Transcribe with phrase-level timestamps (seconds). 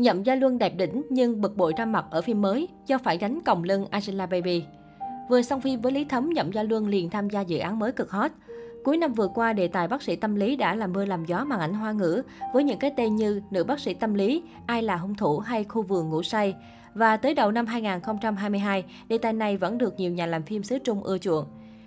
[0.00, 3.18] Nhậm Gia Luân đẹp đỉnh nhưng bực bội ra mặt ở phim mới do phải
[3.18, 4.64] gánh còng lưng Angela Baby.
[5.28, 7.92] Vừa xong phim với Lý Thấm, Nhậm Gia Luân liền tham gia dự án mới
[7.92, 8.30] cực hot.
[8.84, 11.44] Cuối năm vừa qua, đề tài bác sĩ tâm lý đã làm mưa làm gió
[11.44, 14.82] màn ảnh hoa ngữ với những cái tên như Nữ bác sĩ tâm lý, Ai
[14.82, 16.54] là hung thủ hay Khu vườn ngủ say.
[16.94, 20.78] Và tới đầu năm 2022, đề tài này vẫn được nhiều nhà làm phim xứ
[20.78, 21.44] Trung ưa chuộng.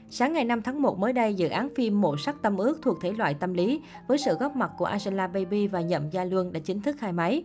[0.09, 2.98] Sáng ngày 5 tháng 1 mới đây, dự án phim Mộ sắc tâm ước thuộc
[3.02, 6.54] thể loại tâm lý với sự góp mặt của Angela Baby và Nhậm Gia Luân
[6.54, 7.43] đã chính thức khai máy.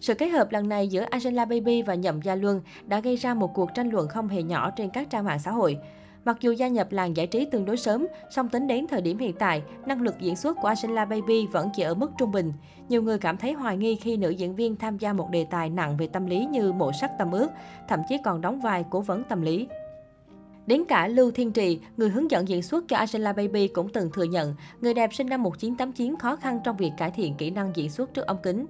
[0.00, 3.34] Sự kết hợp lần này giữa Angela Baby và Nhậm Gia Luân đã gây ra
[3.34, 5.78] một cuộc tranh luận không hề nhỏ trên các trang mạng xã hội.
[6.24, 9.18] Mặc dù gia nhập làng giải trí tương đối sớm, song tính đến thời điểm
[9.18, 12.52] hiện tại, năng lực diễn xuất của Angela Baby vẫn chỉ ở mức trung bình.
[12.88, 15.70] Nhiều người cảm thấy hoài nghi khi nữ diễn viên tham gia một đề tài
[15.70, 17.48] nặng về tâm lý như mộ sắc tâm ước,
[17.88, 19.68] thậm chí còn đóng vai cố vấn tâm lý.
[20.66, 24.10] Đến cả Lưu Thiên Trì, người hướng dẫn diễn xuất cho Angela Baby cũng từng
[24.12, 27.72] thừa nhận, người đẹp sinh năm 1989 khó khăn trong việc cải thiện kỹ năng
[27.74, 28.66] diễn xuất trước ống kính.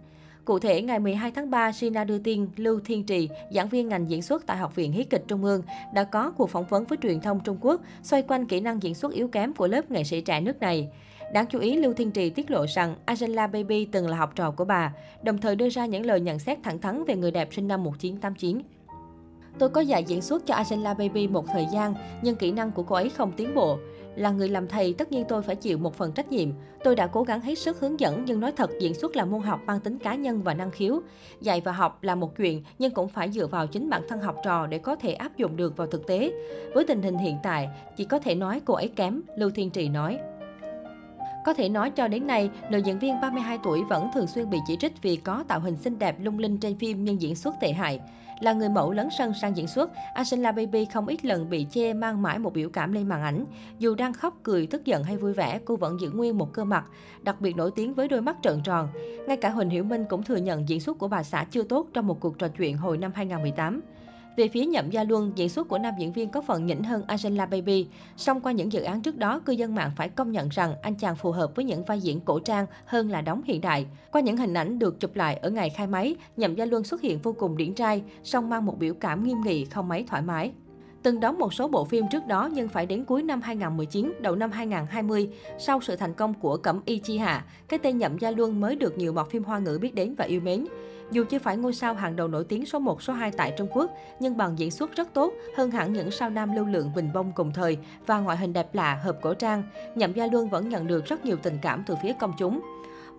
[0.48, 4.10] Cụ thể, ngày 12 tháng 3, Sina đưa tin Lưu Thiên Trì, giảng viên ngành
[4.10, 5.62] diễn xuất tại Học viện Hí kịch Trung ương,
[5.94, 8.94] đã có cuộc phỏng vấn với truyền thông Trung Quốc xoay quanh kỹ năng diễn
[8.94, 10.88] xuất yếu kém của lớp nghệ sĩ trẻ nước này.
[11.32, 14.50] Đáng chú ý, Lưu Thiên Trì tiết lộ rằng Angela Baby từng là học trò
[14.50, 17.48] của bà, đồng thời đưa ra những lời nhận xét thẳng thắn về người đẹp
[17.52, 18.62] sinh năm 1989.
[19.58, 22.82] Tôi có dạy diễn xuất cho Angela Baby một thời gian, nhưng kỹ năng của
[22.82, 23.78] cô ấy không tiến bộ.
[24.18, 26.48] Là người làm thầy, tất nhiên tôi phải chịu một phần trách nhiệm.
[26.84, 29.42] Tôi đã cố gắng hết sức hướng dẫn, nhưng nói thật, diễn xuất là môn
[29.42, 31.00] học mang tính cá nhân và năng khiếu.
[31.40, 34.36] Dạy và học là một chuyện, nhưng cũng phải dựa vào chính bản thân học
[34.44, 36.32] trò để có thể áp dụng được vào thực tế.
[36.74, 39.88] Với tình hình hiện tại, chỉ có thể nói cô ấy kém, Lưu Thiên Trì
[39.88, 40.18] nói.
[41.48, 44.58] Có thể nói cho đến nay, nữ diễn viên 32 tuổi vẫn thường xuyên bị
[44.66, 47.54] chỉ trích vì có tạo hình xinh đẹp lung linh trên phim nhưng diễn xuất
[47.60, 48.00] tệ hại.
[48.40, 51.92] Là người mẫu lấn sân sang diễn xuất, Angela Baby không ít lần bị chê
[51.92, 53.44] mang mãi một biểu cảm lên màn ảnh.
[53.78, 56.64] Dù đang khóc, cười, tức giận hay vui vẻ, cô vẫn giữ nguyên một cơ
[56.64, 56.84] mặt,
[57.22, 58.88] đặc biệt nổi tiếng với đôi mắt trợn tròn.
[59.26, 61.86] Ngay cả Huỳnh Hiểu Minh cũng thừa nhận diễn xuất của bà xã chưa tốt
[61.92, 63.80] trong một cuộc trò chuyện hồi năm 2018.
[64.38, 67.02] Về phía Nhậm Gia Luân, diễn xuất của nam diễn viên có phần nhỉnh hơn
[67.06, 67.86] Angela Baby.
[68.16, 70.94] Song qua những dự án trước đó, cư dân mạng phải công nhận rằng anh
[70.94, 73.86] chàng phù hợp với những vai diễn cổ trang hơn là đóng hiện đại.
[74.12, 77.00] Qua những hình ảnh được chụp lại ở ngày khai máy, Nhậm Gia Luân xuất
[77.00, 80.22] hiện vô cùng điển trai, song mang một biểu cảm nghiêm nghị, không mấy thoải
[80.22, 80.52] mái.
[81.02, 84.36] Từng đóng một số bộ phim trước đó nhưng phải đến cuối năm 2019, đầu
[84.36, 85.28] năm 2020,
[85.58, 88.76] sau sự thành công của Cẩm Y Chi Hạ, cái tên Nhậm Gia Luân mới
[88.76, 90.66] được nhiều mọt phim hoa ngữ biết đến và yêu mến.
[91.10, 93.68] Dù chưa phải ngôi sao hàng đầu nổi tiếng số 1, số 2 tại Trung
[93.72, 97.10] Quốc, nhưng bằng diễn xuất rất tốt, hơn hẳn những sao nam lưu lượng bình
[97.14, 99.62] bông cùng thời và ngoại hình đẹp lạ, hợp cổ trang,
[99.94, 102.60] Nhậm Gia Luân vẫn nhận được rất nhiều tình cảm từ phía công chúng.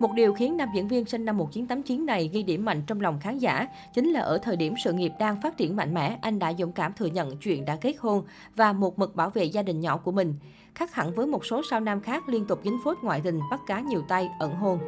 [0.00, 3.20] Một điều khiến nam diễn viên sinh năm 1989 này ghi điểm mạnh trong lòng
[3.20, 6.38] khán giả chính là ở thời điểm sự nghiệp đang phát triển mạnh mẽ, anh
[6.38, 8.24] đã dũng cảm thừa nhận chuyện đã kết hôn
[8.56, 10.34] và một mực bảo vệ gia đình nhỏ của mình.
[10.74, 13.60] Khác hẳn với một số sao nam khác liên tục dính phốt ngoại tình, bắt
[13.66, 14.78] cá nhiều tay, ẩn hôn.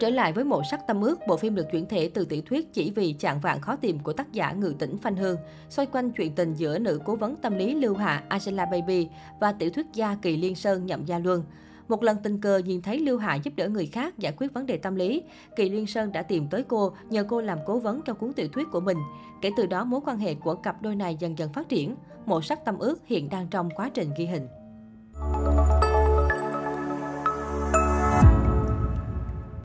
[0.00, 2.72] Trở lại với mộ sắc tâm ước, bộ phim được chuyển thể từ tiểu thuyết
[2.72, 5.36] chỉ vì chạng vạn khó tìm của tác giả Ngự Tĩnh Phanh Hương,
[5.68, 9.08] xoay quanh chuyện tình giữa nữ cố vấn tâm lý Lưu Hạ Angela Baby
[9.40, 11.44] và tiểu thuyết gia Kỳ Liên Sơn Nhậm Gia Luân.
[11.88, 14.66] Một lần tình cờ nhìn thấy Lưu Hạ giúp đỡ người khác giải quyết vấn
[14.66, 15.22] đề tâm lý,
[15.56, 18.48] Kỳ Liên Sơn đã tìm tới cô nhờ cô làm cố vấn cho cuốn tiểu
[18.48, 18.98] thuyết của mình.
[19.42, 21.94] Kể từ đó mối quan hệ của cặp đôi này dần dần phát triển.
[22.26, 24.48] Mộ sắc tâm ước hiện đang trong quá trình ghi hình.